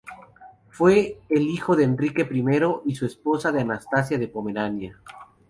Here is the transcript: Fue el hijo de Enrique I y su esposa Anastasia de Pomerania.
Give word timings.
Fue 0.71 1.19
el 1.29 1.43
hijo 1.43 1.75
de 1.75 1.83
Enrique 1.83 2.27
I 2.31 2.89
y 2.91 2.95
su 2.95 3.05
esposa 3.05 3.49
Anastasia 3.49 4.17
de 4.17 4.27
Pomerania. 4.27 4.99